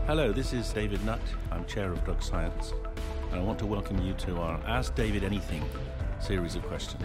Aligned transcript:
Hello, 0.00 0.32
this 0.32 0.52
is 0.52 0.72
David 0.72 1.04
Nutt. 1.04 1.20
I'm 1.52 1.64
Chair 1.66 1.92
of 1.92 2.04
Drug 2.04 2.20
Science, 2.20 2.72
and 3.30 3.40
I 3.40 3.42
want 3.44 3.58
to 3.60 3.66
welcome 3.66 4.02
you 4.02 4.14
to 4.14 4.36
our 4.38 4.60
Ask 4.66 4.96
David 4.96 5.22
Anything 5.22 5.64
series 6.18 6.56
of 6.56 6.64
questions. 6.64 7.04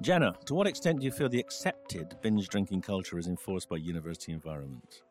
Jenna, 0.00 0.32
to 0.46 0.54
what 0.54 0.66
extent 0.66 1.00
do 1.00 1.04
you 1.04 1.12
feel 1.12 1.28
the 1.28 1.38
accepted 1.38 2.16
binge 2.22 2.48
drinking 2.48 2.80
culture 2.80 3.18
is 3.18 3.26
enforced 3.26 3.68
by 3.68 3.76
university 3.76 4.32
environments? 4.32 5.02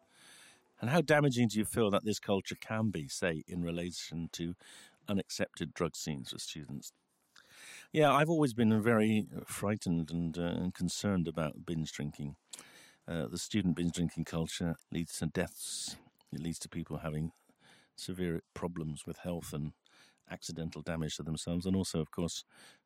And 0.81 0.89
how 0.89 1.01
damaging 1.01 1.49
do 1.49 1.59
you 1.59 1.65
feel 1.65 1.91
that 1.91 2.03
this 2.03 2.19
culture 2.19 2.55
can 2.59 2.89
be, 2.89 3.07
say, 3.07 3.43
in 3.47 3.61
relation 3.61 4.29
to 4.33 4.55
unaccepted 5.07 5.75
drug 5.75 5.95
scenes 5.95 6.31
for 6.31 6.39
students? 6.39 6.91
Yeah, 7.91 8.11
I've 8.11 8.29
always 8.29 8.53
been 8.53 8.81
very 8.81 9.27
frightened 9.45 10.11
and, 10.11 10.37
uh, 10.37 10.41
and 10.41 10.73
concerned 10.73 11.27
about 11.27 11.65
binge 11.65 11.91
drinking. 11.91 12.35
Uh, 13.07 13.27
the 13.27 13.37
student 13.37 13.75
binge 13.75 13.93
drinking 13.93 14.25
culture 14.25 14.75
leads 14.91 15.17
to 15.17 15.27
deaths. 15.27 15.95
It 16.33 16.41
leads 16.41 16.59
to 16.59 16.69
people 16.69 16.97
having 16.97 17.31
severe 17.95 18.41
problems 18.53 19.03
with 19.07 19.19
health 19.19 19.53
and 19.53 19.71
accidental 20.29 20.81
damage 20.81 21.15
to 21.15 21.23
themselves, 21.23 21.65
and 21.65 21.75
also, 21.75 22.01
of 22.01 22.11
course, 22.11 22.43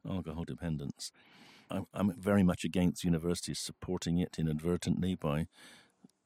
alcohol 0.08 0.44
dependence. 0.44 1.12
I'm, 1.72 1.86
I'm 1.94 2.14
very 2.20 2.44
much 2.44 2.64
against 2.64 3.04
universities 3.04 3.60
supporting 3.60 4.20
it 4.20 4.36
inadvertently 4.38 5.16
by 5.16 5.48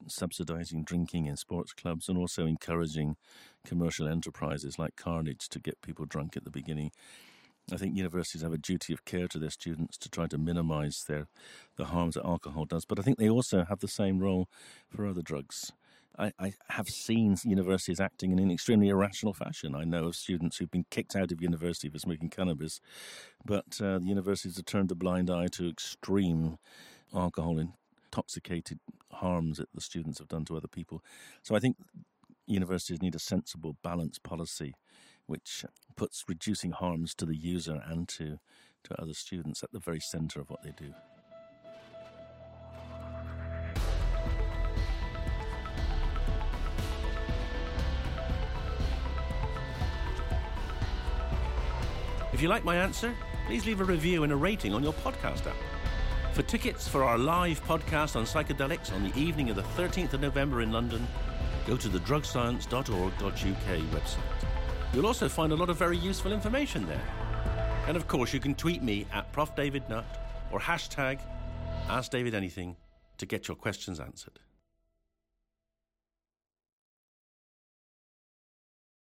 subsidizing 0.08 0.84
drinking 0.84 1.26
in 1.26 1.38
sports 1.38 1.72
clubs 1.74 2.10
and 2.10 2.18
also 2.18 2.46
encouraging 2.46 3.16
commercial 3.66 4.08
enterprises 4.08 4.78
like 4.78 4.96
Carnage 4.96 5.48
to 5.50 5.60
get 5.60 5.82
people 5.82 6.06
drunk 6.06 6.36
at 6.36 6.44
the 6.44 6.52
beginning. 6.52 6.92
I 7.72 7.78
think 7.78 7.96
universities 7.96 8.44
have 8.44 8.54
a 8.54 8.58
duty 8.58 8.94
of 8.94 9.06
care 9.06 9.28
to 9.28 9.40
their 9.40 9.50
students 9.50 9.98
to 9.98 10.10
try 10.10 10.28
to 10.28 10.38
minimize 10.38 11.06
their 11.08 11.28
the 11.78 11.86
harms 11.86 12.14
that 12.14 12.26
alcohol 12.26 12.66
does, 12.66 12.86
but 12.86 13.00
I 13.00 13.02
think 13.02 13.18
they 13.18 13.30
also 13.30 13.66
have 13.66 13.80
the 13.80 13.88
same 13.88 14.20
role 14.20 14.48
for 14.90 15.08
other 15.08 15.22
drugs. 15.22 15.72
I, 16.18 16.32
I, 16.40 16.54
have 16.70 16.88
seen 16.88 17.36
universities 17.44 18.00
acting 18.00 18.32
in 18.32 18.40
an 18.40 18.50
extremely 18.50 18.88
irrational 18.88 19.34
fashion. 19.34 19.76
I 19.76 19.84
know 19.84 20.06
of 20.06 20.16
students 20.16 20.58
who've 20.58 20.72
been 20.72 20.86
kicked 20.90 21.14
out 21.14 21.34
of 21.34 21.42
university 21.42 21.90
for 21.90 22.00
smoking 22.00 22.30
cannabis, 22.30 22.80
but 23.44 23.82
uh, 23.82 24.00
the 24.00 24.06
universities 24.06 24.56
have 24.56 24.66
turned 24.66 24.92
a 24.92 24.96
blind 24.96 25.30
eye 25.30 25.48
to 25.54 25.68
extreme 25.68 26.58
alcohol 27.14 27.60
intoxicated 27.60 28.80
harms 29.12 29.58
that 29.58 29.74
the 29.74 29.82
students 29.82 30.20
have 30.20 30.30
done 30.30 30.46
to 30.46 30.56
other 30.56 30.70
people. 30.70 31.04
So 31.44 31.54
I 31.54 31.60
think 31.60 31.76
universities 32.48 33.02
need 33.02 33.16
a 33.16 33.20
sensible, 33.20 33.76
balanced 33.84 34.24
policy 34.24 34.74
which 35.28 35.66
puts 35.96 36.26
reducing 36.28 36.72
harms 36.72 37.14
to 37.16 37.26
the 37.26 37.36
user 37.36 37.82
and 37.88 38.08
to, 38.10 38.40
to 38.84 39.02
other 39.02 39.14
students 39.14 39.64
at 39.64 39.72
the 39.72 39.80
very 39.80 40.00
center 40.00 40.40
of 40.40 40.50
what 40.50 40.64
they 40.64 40.72
do. 40.78 40.94
If 52.34 52.42
you 52.42 52.50
like 52.50 52.66
my 52.66 52.76
answer, 52.76 53.16
please 53.48 53.66
leave 53.66 53.80
a 53.80 53.86
review 53.86 54.24
and 54.24 54.34
a 54.34 54.36
rating 54.36 54.74
on 54.74 54.84
your 54.84 54.92
podcast 54.92 55.48
app. 55.48 55.56
For 56.34 56.42
tickets 56.42 56.86
for 56.86 57.02
our 57.02 57.18
live 57.18 57.64
podcast 57.64 58.18
on 58.18 58.26
psychedelics 58.26 58.92
on 58.94 59.10
the 59.10 59.18
evening 59.18 59.50
of 59.50 59.56
the 59.56 59.62
13th 59.62 60.12
of 60.12 60.20
November 60.20 60.62
in 60.62 60.70
London, 60.70 61.08
go 61.66 61.78
to 61.78 61.88
the 61.88 62.00
drugscience.org.uk 62.00 63.22
website. 63.22 64.65
You'll 64.96 65.08
also 65.08 65.28
find 65.28 65.52
a 65.52 65.56
lot 65.58 65.70
of 65.70 65.76
very 65.76 65.98
useful 65.98 66.32
information 66.32 66.86
there. 66.88 67.02
And 67.86 67.98
of 67.98 68.08
course, 68.08 68.34
you 68.34 68.40
can 68.40 68.56
tweet 68.56 68.82
me 68.82 69.06
at 69.12 69.30
Prof. 69.34 69.54
David 69.54 69.84
Nutt 69.90 70.06
or 70.54 70.60
hashtag 70.62 71.20
Ask 71.90 72.12
David 72.12 72.34
Anything 72.34 72.78
to 73.18 73.26
get 73.26 73.50
your 73.50 73.58
questions 73.58 74.00
answered. 74.00 74.40